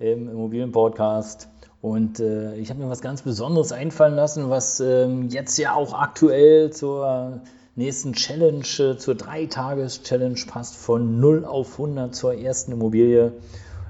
im 0.00 0.28
Immobilienpodcast. 0.28 1.48
Und 1.80 2.20
äh, 2.20 2.56
ich 2.56 2.70
habe 2.70 2.80
mir 2.80 2.90
was 2.90 3.00
ganz 3.00 3.22
Besonderes 3.22 3.72
einfallen 3.72 4.14
lassen, 4.14 4.50
was 4.50 4.80
ähm, 4.80 5.28
jetzt 5.28 5.56
ja 5.56 5.74
auch 5.74 5.94
aktuell 5.94 6.70
zur 6.70 7.40
nächsten 7.76 8.12
Challenge, 8.12 8.64
äh, 8.78 8.96
zur 8.96 9.14
Dreitages-Challenge 9.14 10.40
passt, 10.46 10.76
von 10.76 11.20
0 11.20 11.44
auf 11.44 11.72
100 11.72 12.14
zur 12.14 12.34
ersten 12.34 12.72
Immobilie. 12.72 13.32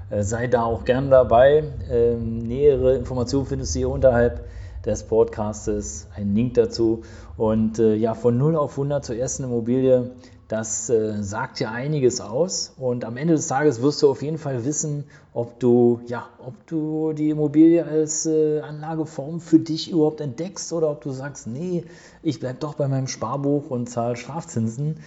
Äh, 0.09 0.23
sei 0.23 0.47
da 0.47 0.63
auch 0.63 0.85
gern 0.85 1.09
dabei. 1.09 1.63
Ähm, 1.89 2.39
nähere 2.39 2.95
Informationen 2.95 3.45
findest 3.45 3.75
du 3.75 3.79
hier 3.79 3.89
unterhalb 3.89 4.45
des 4.85 5.03
Podcastes, 5.03 6.07
einen 6.15 6.35
Link 6.35 6.53
dazu. 6.55 7.03
Und 7.37 7.79
äh, 7.79 7.95
ja, 7.95 8.13
von 8.13 8.37
0 8.37 8.55
auf 8.55 8.71
100 8.71 9.03
zur 9.03 9.15
ersten 9.15 9.43
Immobilie 9.43 10.11
das 10.51 10.89
äh, 10.89 11.23
sagt 11.23 11.61
ja 11.61 11.71
einiges 11.71 12.19
aus 12.19 12.73
und 12.77 13.05
am 13.05 13.15
Ende 13.15 13.35
des 13.35 13.47
Tages 13.47 13.81
wirst 13.81 14.01
du 14.01 14.11
auf 14.11 14.21
jeden 14.21 14.37
Fall 14.37 14.65
wissen, 14.65 15.05
ob 15.33 15.61
du, 15.61 16.01
ja, 16.07 16.27
ob 16.45 16.67
du 16.67 17.13
die 17.13 17.29
Immobilie 17.29 17.85
als 17.85 18.25
äh, 18.25 18.59
Anlageform 18.59 19.39
für 19.39 19.59
dich 19.59 19.89
überhaupt 19.89 20.19
entdeckst 20.19 20.73
oder 20.73 20.91
ob 20.91 21.01
du 21.01 21.11
sagst, 21.11 21.47
nee, 21.47 21.85
ich 22.21 22.41
bleibe 22.41 22.59
doch 22.59 22.73
bei 22.73 22.89
meinem 22.89 23.07
Sparbuch 23.07 23.69
und 23.69 23.89
zahle 23.89 24.17
Strafzinsen. 24.17 24.97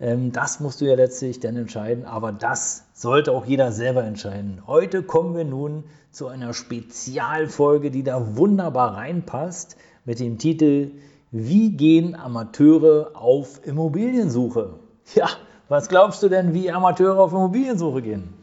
Ähm, 0.00 0.32
das 0.32 0.60
musst 0.60 0.80
du 0.80 0.86
ja 0.86 0.94
letztlich 0.94 1.38
dann 1.38 1.58
entscheiden, 1.58 2.06
aber 2.06 2.32
das 2.32 2.84
sollte 2.94 3.32
auch 3.32 3.44
jeder 3.44 3.72
selber 3.72 4.04
entscheiden. 4.04 4.62
Heute 4.66 5.02
kommen 5.02 5.36
wir 5.36 5.44
nun 5.44 5.84
zu 6.12 6.28
einer 6.28 6.54
Spezialfolge, 6.54 7.90
die 7.90 8.04
da 8.04 8.38
wunderbar 8.38 8.96
reinpasst 8.96 9.76
mit 10.06 10.18
dem 10.18 10.38
Titel 10.38 10.92
Wie 11.30 11.72
gehen 11.72 12.14
Amateure 12.14 13.10
auf 13.12 13.66
Immobiliensuche? 13.66 14.83
Ja, 15.14 15.28
was 15.68 15.88
glaubst 15.88 16.22
du 16.22 16.28
denn, 16.28 16.54
wie 16.54 16.70
Amateure 16.70 17.18
auf 17.18 17.32
Immobiliensuche 17.32 18.02
gehen? 18.02 18.34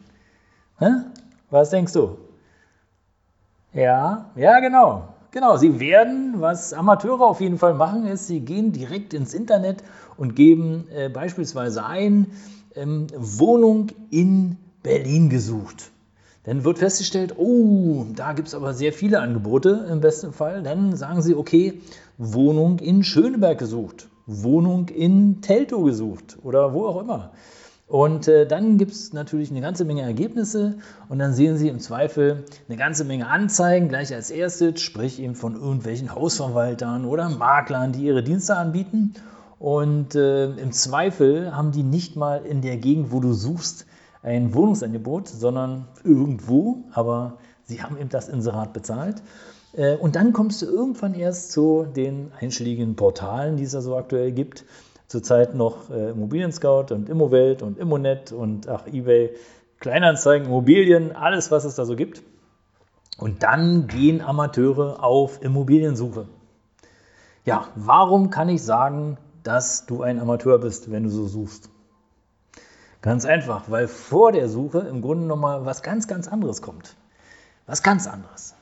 Hä? 0.78 0.90
Was 1.50 1.70
denkst 1.70 1.92
du? 1.92 2.18
Ja, 3.72 4.30
ja, 4.36 4.60
genau. 4.60 5.08
Genau, 5.30 5.56
sie 5.56 5.80
werden, 5.80 6.34
was 6.40 6.74
Amateure 6.74 7.22
auf 7.22 7.40
jeden 7.40 7.58
Fall 7.58 7.74
machen, 7.74 8.06
ist, 8.06 8.26
sie 8.26 8.40
gehen 8.40 8.72
direkt 8.72 9.14
ins 9.14 9.32
Internet 9.32 9.82
und 10.18 10.36
geben 10.36 10.88
äh, 10.94 11.08
beispielsweise 11.08 11.86
ein, 11.86 12.26
ähm, 12.74 13.06
Wohnung 13.16 13.88
in 14.10 14.58
Berlin 14.82 15.30
gesucht. 15.30 15.90
Dann 16.44 16.64
wird 16.64 16.78
festgestellt, 16.78 17.34
oh, 17.38 18.04
da 18.14 18.32
gibt 18.32 18.48
es 18.48 18.54
aber 18.54 18.74
sehr 18.74 18.92
viele 18.92 19.20
Angebote 19.20 19.86
im 19.90 20.00
besten 20.00 20.32
Fall. 20.32 20.62
Dann 20.62 20.96
sagen 20.96 21.22
sie, 21.22 21.34
okay, 21.34 21.80
Wohnung 22.18 22.78
in 22.80 23.04
Schöneberg 23.04 23.58
gesucht. 23.58 24.08
Wohnung 24.26 24.88
in 24.88 25.40
Teltow 25.40 25.84
gesucht 25.84 26.38
oder 26.42 26.72
wo 26.72 26.86
auch 26.86 27.00
immer. 27.00 27.32
Und 27.88 28.26
äh, 28.26 28.46
dann 28.46 28.78
gibt 28.78 28.92
es 28.92 29.12
natürlich 29.12 29.50
eine 29.50 29.60
ganze 29.60 29.84
Menge 29.84 30.00
Ergebnisse 30.02 30.78
und 31.10 31.18
dann 31.18 31.34
sehen 31.34 31.58
Sie 31.58 31.68
im 31.68 31.78
Zweifel 31.78 32.44
eine 32.66 32.78
ganze 32.78 33.04
Menge 33.04 33.28
Anzeigen 33.28 33.88
gleich 33.88 34.14
als 34.14 34.30
erstes, 34.30 34.80
sprich 34.80 35.20
eben 35.20 35.34
von 35.34 35.54
irgendwelchen 35.56 36.14
Hausverwaltern 36.14 37.04
oder 37.04 37.28
Maklern, 37.28 37.92
die 37.92 38.06
ihre 38.06 38.22
Dienste 38.22 38.56
anbieten. 38.56 39.14
Und 39.58 40.14
äh, 40.14 40.46
im 40.52 40.72
Zweifel 40.72 41.54
haben 41.54 41.70
die 41.72 41.82
nicht 41.82 42.16
mal 42.16 42.44
in 42.46 42.62
der 42.62 42.78
Gegend, 42.78 43.12
wo 43.12 43.20
du 43.20 43.34
suchst, 43.34 43.86
ein 44.22 44.54
Wohnungsangebot, 44.54 45.28
sondern 45.28 45.86
irgendwo, 46.04 46.84
aber 46.92 47.38
sie 47.64 47.82
haben 47.82 47.98
eben 47.98 48.08
das 48.08 48.28
Inserat 48.28 48.72
bezahlt. 48.72 49.22
Äh, 49.72 49.96
und 49.96 50.16
dann 50.16 50.32
kommst 50.32 50.62
du 50.62 50.66
irgendwann 50.66 51.14
erst 51.14 51.52
zu 51.52 51.84
den 51.84 52.32
einschlägigen 52.38 52.96
Portalen, 52.96 53.56
die 53.56 53.64
es 53.64 53.72
da 53.72 53.80
so 53.80 53.96
aktuell 53.96 54.32
gibt. 54.32 54.64
Zurzeit 55.08 55.54
noch 55.54 55.90
äh, 55.90 56.10
Immobilien 56.10 56.52
Scout 56.52 56.86
und 56.90 57.08
Immowelt 57.08 57.62
und 57.62 57.78
Immonet 57.78 58.32
und 58.32 58.68
ach, 58.68 58.86
eBay, 58.86 59.34
Kleinanzeigen, 59.78 60.46
Immobilien, 60.46 61.14
alles, 61.14 61.50
was 61.50 61.64
es 61.64 61.74
da 61.74 61.84
so 61.84 61.96
gibt. 61.96 62.22
Und 63.18 63.42
dann 63.42 63.88
gehen 63.88 64.22
Amateure 64.22 65.02
auf 65.04 65.42
Immobiliensuche. 65.42 66.26
Ja, 67.44 67.68
warum 67.74 68.30
kann 68.30 68.48
ich 68.48 68.62
sagen, 68.62 69.18
dass 69.42 69.84
du 69.86 70.02
ein 70.02 70.20
Amateur 70.20 70.58
bist, 70.58 70.90
wenn 70.90 71.02
du 71.02 71.10
so 71.10 71.26
suchst? 71.26 71.68
Ganz 73.02 73.24
einfach, 73.24 73.68
weil 73.68 73.88
vor 73.88 74.30
der 74.30 74.48
Suche 74.48 74.78
im 74.78 75.02
Grunde 75.02 75.26
nochmal 75.26 75.66
was 75.66 75.82
ganz, 75.82 76.06
ganz 76.06 76.28
anderes 76.28 76.62
kommt. 76.62 76.96
Was 77.66 77.82
ganz 77.82 78.06
anderes. 78.06 78.54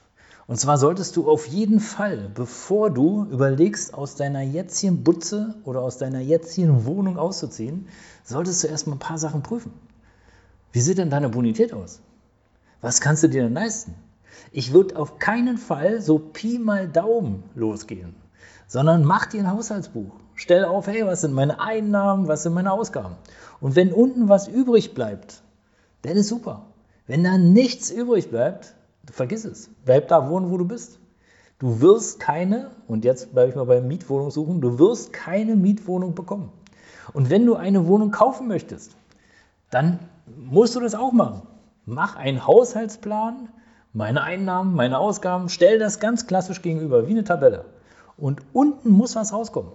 Und 0.50 0.56
zwar 0.56 0.78
solltest 0.78 1.14
du 1.14 1.30
auf 1.30 1.46
jeden 1.46 1.78
Fall, 1.78 2.28
bevor 2.34 2.90
du 2.90 3.24
überlegst, 3.30 3.94
aus 3.94 4.16
deiner 4.16 4.40
jetzigen 4.40 5.04
Butze 5.04 5.54
oder 5.62 5.80
aus 5.80 5.96
deiner 5.96 6.18
jetzigen 6.18 6.86
Wohnung 6.86 7.18
auszuziehen, 7.18 7.86
solltest 8.24 8.64
du 8.64 8.66
erstmal 8.66 8.96
ein 8.96 8.98
paar 8.98 9.18
Sachen 9.18 9.44
prüfen. 9.44 9.72
Wie 10.72 10.80
sieht 10.80 10.98
denn 10.98 11.08
deine 11.08 11.28
Bonität 11.28 11.72
aus? 11.72 12.00
Was 12.80 13.00
kannst 13.00 13.22
du 13.22 13.28
dir 13.28 13.44
denn 13.44 13.54
leisten? 13.54 13.94
Ich 14.50 14.72
würde 14.72 14.96
auf 14.96 15.20
keinen 15.20 15.56
Fall 15.56 16.00
so 16.00 16.18
Pi 16.18 16.58
mal 16.58 16.88
Daumen 16.88 17.44
losgehen, 17.54 18.16
sondern 18.66 19.04
mach 19.04 19.26
dir 19.26 19.42
ein 19.42 19.52
Haushaltsbuch. 19.52 20.16
Stell 20.34 20.64
auf, 20.64 20.88
hey, 20.88 21.06
was 21.06 21.20
sind 21.20 21.32
meine 21.32 21.60
Einnahmen, 21.60 22.26
was 22.26 22.42
sind 22.42 22.54
meine 22.54 22.72
Ausgaben? 22.72 23.14
Und 23.60 23.76
wenn 23.76 23.92
unten 23.92 24.28
was 24.28 24.48
übrig 24.48 24.94
bleibt, 24.94 25.42
dann 26.02 26.16
ist 26.16 26.26
super. 26.26 26.66
Wenn 27.06 27.22
da 27.22 27.38
nichts 27.38 27.92
übrig 27.92 28.30
bleibt, 28.30 28.74
vergiss 29.10 29.44
es. 29.44 29.70
Bleib 29.84 30.08
da 30.08 30.28
wohnen, 30.28 30.50
wo 30.50 30.58
du 30.58 30.64
bist. 30.64 30.98
Du 31.58 31.80
wirst 31.80 32.20
keine, 32.20 32.70
und 32.88 33.04
jetzt 33.04 33.32
bleibe 33.32 33.50
ich 33.50 33.56
mal 33.56 33.66
bei 33.66 33.80
Mietwohnung 33.80 34.30
suchen, 34.30 34.60
du 34.60 34.78
wirst 34.78 35.12
keine 35.12 35.56
Mietwohnung 35.56 36.14
bekommen. 36.14 36.50
Und 37.12 37.28
wenn 37.28 37.44
du 37.44 37.54
eine 37.54 37.86
Wohnung 37.86 38.10
kaufen 38.10 38.48
möchtest, 38.48 38.96
dann 39.70 39.98
musst 40.26 40.74
du 40.74 40.80
das 40.80 40.94
auch 40.94 41.12
machen. 41.12 41.42
Mach 41.84 42.16
einen 42.16 42.46
Haushaltsplan, 42.46 43.50
meine 43.92 44.22
Einnahmen, 44.22 44.74
meine 44.74 44.98
Ausgaben, 44.98 45.48
stell 45.48 45.78
das 45.78 46.00
ganz 46.00 46.26
klassisch 46.26 46.62
gegenüber, 46.62 47.06
wie 47.06 47.12
eine 47.12 47.24
Tabelle. 47.24 47.66
Und 48.16 48.40
unten 48.52 48.90
muss 48.90 49.16
was 49.16 49.32
rauskommen. 49.32 49.72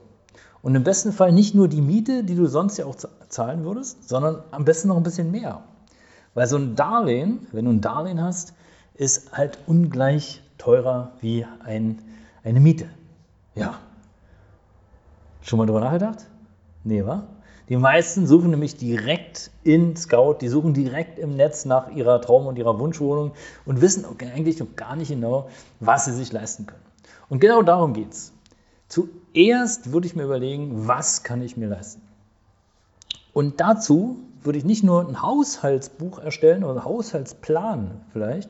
Und 0.61 0.73
im 0.73 0.83
besten 0.83 1.11
Fall 1.11 1.31
nicht 1.31 1.53
nur 1.53 1.67
die 1.67 1.81
Miete, 1.81 2.23
die 2.23 2.35
du 2.35 2.47
sonst 2.47 2.77
ja 2.77 2.85
auch 2.85 2.95
zahlen 3.27 3.63
würdest, 3.63 4.09
sondern 4.09 4.41
am 4.49 4.65
besten 4.65 4.87
noch 4.87 4.97
ein 4.97 5.03
bisschen 5.03 5.29
mehr. 5.29 5.61
Weil 6.33 6.47
so 6.47 6.57
ein 6.57 6.75
Darlehen, 6.75 7.45
wenn 7.51 7.65
du 7.65 7.71
ein 7.71 7.81
Darlehen 7.81 8.21
hast, 8.21 8.53
ist 8.97 9.35
halt 9.37 9.57
ungleich 9.67 10.41
teurer 10.57 11.11
wie 11.21 11.45
ein, 11.63 11.99
eine 12.43 12.59
Miete. 12.59 12.89
Ja. 13.53 13.79
Schon 15.41 15.59
mal 15.59 15.65
drüber 15.65 15.81
nachgedacht? 15.81 16.25
Nee, 16.83 17.05
wa? 17.05 17.23
Die 17.67 17.77
meisten 17.77 18.27
suchen 18.27 18.51
nämlich 18.51 18.77
direkt 18.77 19.49
in 19.63 19.95
Scout, 19.95 20.37
die 20.41 20.49
suchen 20.49 20.73
direkt 20.73 21.17
im 21.17 21.35
Netz 21.35 21.65
nach 21.65 21.89
ihrer 21.89 22.21
Traum- 22.21 22.45
und 22.45 22.59
ihrer 22.59 22.79
Wunschwohnung 22.79 23.31
und 23.65 23.81
wissen 23.81 24.05
eigentlich 24.19 24.59
noch 24.59 24.75
gar 24.75 24.95
nicht 24.95 25.09
genau, 25.09 25.49
was 25.79 26.05
sie 26.05 26.13
sich 26.13 26.31
leisten 26.31 26.67
können. 26.67 26.83
Und 27.27 27.39
genau 27.39 27.63
darum 27.63 27.93
geht 27.93 28.11
es. 28.11 28.33
Zuerst 28.87 29.91
würde 29.91 30.05
ich 30.05 30.15
mir 30.15 30.23
überlegen, 30.23 30.87
was 30.87 31.23
kann 31.23 31.41
ich 31.41 31.57
mir 31.57 31.67
leisten? 31.67 32.01
Und 33.33 33.59
dazu 33.59 34.19
würde 34.43 34.59
ich 34.59 34.65
nicht 34.65 34.83
nur 34.83 35.07
ein 35.07 35.23
Haushaltsbuch 35.23 36.19
erstellen 36.19 36.63
oder 36.63 36.73
einen 36.73 36.85
Haushaltsplan 36.85 38.01
vielleicht, 38.13 38.49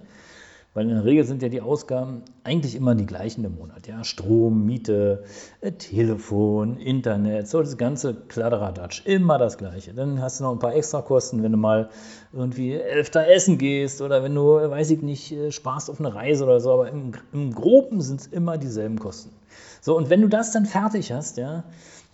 weil 0.75 0.89
in 0.89 0.95
der 0.95 1.06
Regel 1.06 1.24
sind 1.24 1.42
ja 1.42 1.48
die 1.48 1.62
Ausgaben 1.62 2.22
eigentlich 2.44 2.75
immer 2.75 2.95
die 2.95 3.06
gleichen 3.06 3.45
im 3.45 3.56
Monat. 3.56 3.88
Ja? 3.88 4.04
Strom, 4.04 4.66
Miete, 4.66 5.24
äh, 5.62 5.72
Telefon, 5.72 6.77
Internet, 6.77 7.48
so 7.48 7.62
das 7.62 7.77
ganze 7.77 8.13
Kladderadatsch, 8.13 9.04
immer 9.06 9.38
das 9.38 9.57
Gleiche. 9.57 9.94
Dann 9.94 10.22
hast 10.22 10.39
du 10.39 10.44
noch 10.44 10.51
ein 10.51 10.60
paar 10.60 10.75
Extrakosten, 10.75 11.42
wenn 11.44 11.54
du 11.54 11.57
mal 11.57 11.89
irgendwie 12.33 12.75
öfter 12.75 13.25
essen 13.27 13.57
gehst 13.57 14.01
oder 14.01 14.22
wenn 14.22 14.36
du, 14.36 14.44
weiß 14.44 14.92
ich 14.92 15.01
nicht, 15.01 15.31
äh, 15.31 15.51
sparst 15.51 15.89
auf 15.89 16.00
eine 16.00 16.13
Reise 16.13 16.44
oder 16.44 16.60
so. 16.60 16.74
Aber 16.74 16.89
im, 16.89 17.13
im 17.31 17.56
Groben 17.56 18.01
sind 18.01 18.19
es 18.19 18.27
immer 18.27 18.57
dieselben 18.57 19.00
Kosten. 19.00 19.31
So, 19.80 19.95
und 19.95 20.10
wenn 20.10 20.22
du 20.22 20.27
das 20.27 20.51
dann 20.51 20.66
fertig 20.66 21.13
hast, 21.13 21.38
ja, 21.38 21.63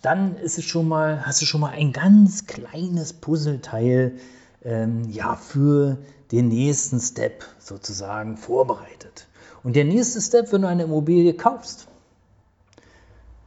dann 0.02 0.36
ist 0.36 0.58
es 0.58 0.64
schon 0.64 0.86
mal, 0.86 1.26
hast 1.26 1.42
du 1.42 1.46
schon 1.46 1.60
mal 1.60 1.70
ein 1.70 1.92
ganz 1.92 2.46
kleines 2.46 3.12
Puzzleteil 3.12 4.18
ähm, 4.64 5.08
ja, 5.10 5.36
für 5.36 5.98
den 6.30 6.48
nächsten 6.48 7.00
Step 7.00 7.44
sozusagen 7.58 8.36
vorbereitet. 8.36 9.28
Und 9.62 9.76
der 9.76 9.84
nächste 9.84 10.20
Step, 10.20 10.52
wenn 10.52 10.62
du 10.62 10.68
eine 10.68 10.84
Immobilie 10.84 11.34
kaufst, 11.34 11.88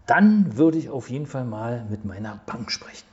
dann 0.06 0.58
würde 0.58 0.78
ich 0.78 0.90
auf 0.90 1.10
jeden 1.10 1.26
Fall 1.26 1.46
mal 1.46 1.86
mit 1.90 2.06
meiner 2.06 2.40
Bank 2.46 2.72
sprechen. 2.72 3.08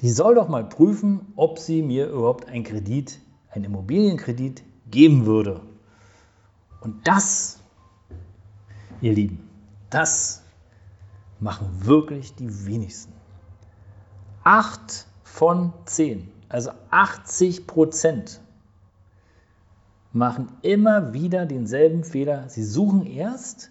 Die 0.00 0.10
soll 0.10 0.34
doch 0.34 0.48
mal 0.48 0.64
prüfen, 0.64 1.32
ob 1.36 1.58
sie 1.58 1.82
mir 1.82 2.08
überhaupt 2.08 2.46
einen 2.46 2.64
Kredit, 2.64 3.18
einen 3.50 3.64
Immobilienkredit 3.64 4.62
geben 4.90 5.26
würde. 5.26 5.60
Und 6.80 7.06
das, 7.06 7.58
ihr 9.00 9.12
Lieben, 9.12 9.48
das 9.90 10.42
machen 11.38 11.66
wirklich 11.84 12.34
die 12.34 12.66
wenigsten. 12.66 13.12
Acht 14.42 15.06
von 15.22 15.72
zehn, 15.84 16.30
also 16.50 16.70
80 16.90 17.66
Prozent, 17.66 18.40
machen 20.12 20.52
immer 20.62 21.12
wieder 21.12 21.46
denselben 21.46 22.04
Fehler. 22.04 22.48
Sie 22.48 22.64
suchen 22.64 23.06
erst, 23.06 23.70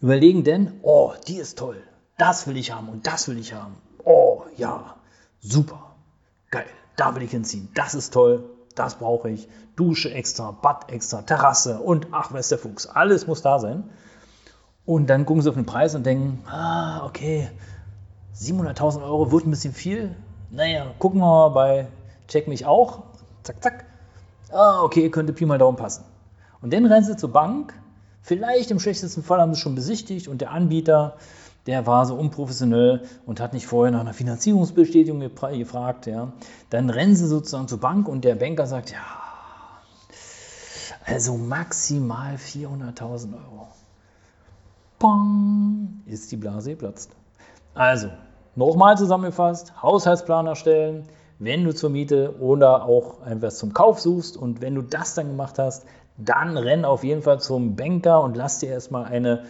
überlegen 0.00 0.44
denn, 0.44 0.78
oh, 0.82 1.12
die 1.26 1.36
ist 1.36 1.58
toll, 1.58 1.82
das 2.16 2.46
will 2.46 2.56
ich 2.56 2.72
haben 2.72 2.88
und 2.88 3.06
das 3.06 3.28
will 3.28 3.38
ich 3.38 3.52
haben. 3.52 3.76
Oh, 4.04 4.44
ja, 4.56 4.96
super, 5.40 5.96
geil, 6.50 6.66
da 6.96 7.14
will 7.14 7.22
ich 7.22 7.32
hinziehen, 7.32 7.68
das 7.74 7.94
ist 7.94 8.12
toll, 8.12 8.48
das 8.76 8.94
brauche 8.96 9.30
ich. 9.30 9.48
Dusche 9.74 10.10
extra, 10.14 10.52
Bad 10.52 10.90
extra, 10.90 11.22
Terrasse 11.22 11.80
und 11.80 12.08
ach, 12.12 12.32
weiß 12.32 12.48
der 12.48 12.58
Fuchs, 12.58 12.86
alles 12.86 13.26
muss 13.26 13.42
da 13.42 13.58
sein. 13.58 13.90
Und 14.86 15.10
dann 15.10 15.26
gucken 15.26 15.42
sie 15.42 15.48
auf 15.48 15.56
den 15.56 15.66
Preis 15.66 15.96
und 15.96 16.06
denken, 16.06 16.42
ah, 16.46 17.04
okay, 17.04 17.50
700.000 18.36 19.02
Euro 19.02 19.32
wird 19.32 19.46
ein 19.46 19.50
bisschen 19.50 19.74
viel. 19.74 20.14
Naja, 20.56 20.86
gucken 20.98 21.20
wir 21.20 21.26
mal 21.26 21.50
bei 21.50 21.88
Check 22.28 22.48
mich 22.48 22.64
auch. 22.64 23.02
Zack, 23.42 23.62
zack. 23.62 23.84
Ah, 24.50 24.82
okay, 24.82 25.10
könnte 25.10 25.34
Pi 25.34 25.44
mal 25.44 25.58
Daumen 25.58 25.76
passen. 25.76 26.04
Und 26.62 26.72
dann 26.72 26.86
rennen 26.86 27.04
sie 27.04 27.14
zur 27.14 27.30
Bank. 27.30 27.74
Vielleicht 28.22 28.70
im 28.70 28.80
schlechtesten 28.80 29.22
Fall 29.22 29.38
haben 29.38 29.52
sie 29.52 29.60
schon 29.60 29.74
besichtigt 29.74 30.28
und 30.28 30.40
der 30.40 30.52
Anbieter, 30.52 31.18
der 31.66 31.86
war 31.86 32.06
so 32.06 32.14
unprofessionell 32.16 33.02
und 33.26 33.38
hat 33.38 33.52
nicht 33.52 33.66
vorher 33.66 33.92
nach 33.92 34.00
einer 34.00 34.14
Finanzierungsbestätigung 34.14 35.20
gefragt. 35.20 36.06
Ja. 36.06 36.32
Dann 36.70 36.88
rennen 36.88 37.14
sie 37.14 37.26
sozusagen 37.26 37.68
zur 37.68 37.80
Bank 37.80 38.08
und 38.08 38.24
der 38.24 38.36
Banker 38.36 38.66
sagt, 38.66 38.90
ja, 38.90 39.04
also 41.04 41.36
maximal 41.36 42.36
400.000 42.36 43.34
Euro. 43.34 43.68
Pong, 44.98 46.00
ist 46.06 46.32
die 46.32 46.36
Blase 46.36 46.70
geplatzt. 46.70 47.10
Also, 47.74 48.08
nochmal 48.56 48.98
zusammengefasst, 48.98 49.80
Haushaltsplan 49.82 50.46
erstellen, 50.46 51.04
wenn 51.38 51.64
du 51.64 51.74
zur 51.74 51.90
Miete 51.90 52.34
oder 52.40 52.86
auch 52.86 53.24
etwas 53.26 53.58
zum 53.58 53.72
Kauf 53.74 54.00
suchst 54.00 54.36
und 54.36 54.62
wenn 54.62 54.74
du 54.74 54.82
das 54.82 55.14
dann 55.14 55.28
gemacht 55.28 55.58
hast, 55.58 55.84
dann 56.16 56.56
renn 56.56 56.84
auf 56.84 57.04
jeden 57.04 57.22
Fall 57.22 57.40
zum 57.40 57.76
Banker 57.76 58.22
und 58.22 58.36
lass 58.36 58.58
dir 58.58 58.70
erstmal 58.70 59.04
eine 59.04 59.44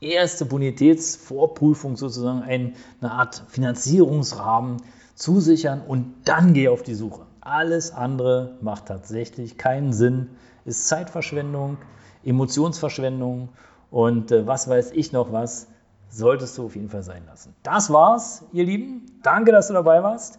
erste 0.00 0.44
Bonitätsvorprüfung 0.44 1.96
sozusagen, 1.96 2.42
eine 2.42 2.72
Art 3.12 3.44
Finanzierungsrahmen 3.48 4.82
zusichern 5.14 5.80
und 5.86 6.14
dann 6.24 6.54
geh 6.54 6.68
auf 6.68 6.82
die 6.82 6.94
Suche. 6.94 7.22
Alles 7.40 7.92
andere 7.94 8.56
macht 8.60 8.86
tatsächlich 8.86 9.56
keinen 9.56 9.92
Sinn, 9.92 10.30
ist 10.64 10.88
Zeitverschwendung, 10.88 11.78
Emotionsverschwendung 12.24 13.48
und 13.90 14.32
äh, 14.32 14.46
was 14.46 14.68
weiß 14.68 14.92
ich 14.92 15.12
noch 15.12 15.32
was, 15.32 15.68
solltest 16.10 16.58
du 16.58 16.66
auf 16.66 16.74
jeden 16.74 16.88
Fall 16.88 17.02
sein 17.02 17.22
lassen. 17.26 17.54
Das 17.62 17.92
war's, 17.92 18.44
ihr 18.52 18.64
Lieben. 18.64 19.06
Danke, 19.22 19.52
dass 19.52 19.68
du 19.68 19.74
dabei 19.74 20.02
warst. 20.02 20.38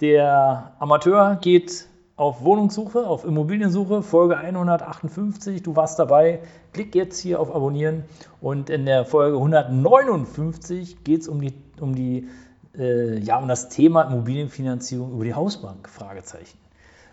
Der 0.00 0.72
Amateur 0.78 1.36
geht 1.36 1.88
auf 2.16 2.42
Wohnungssuche, 2.42 3.06
auf 3.06 3.24
Immobiliensuche, 3.24 4.02
Folge 4.02 4.36
158. 4.36 5.62
Du 5.62 5.76
warst 5.76 5.98
dabei. 5.98 6.40
Klick 6.72 6.94
jetzt 6.94 7.18
hier 7.20 7.40
auf 7.40 7.54
Abonnieren. 7.54 8.04
Und 8.40 8.70
in 8.70 8.86
der 8.86 9.04
Folge 9.04 9.36
159 9.36 11.04
geht 11.04 11.22
es 11.22 11.28
um, 11.28 11.40
die, 11.40 11.54
um, 11.80 11.94
die, 11.94 12.28
äh, 12.76 13.18
ja, 13.18 13.38
um 13.38 13.48
das 13.48 13.68
Thema 13.68 14.02
Immobilienfinanzierung 14.02 15.12
über 15.12 15.24
die 15.24 15.34
Hausbank. 15.34 15.88
Fragezeichen. 15.88 16.58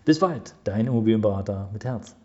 Bis 0.05 0.19
bald, 0.19 0.55
dein 0.63 0.87
Immobilienberater 0.87 1.69
mit 1.71 1.85
Herz. 1.85 2.15